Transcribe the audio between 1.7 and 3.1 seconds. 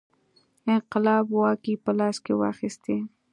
په لاس کې واخیستې.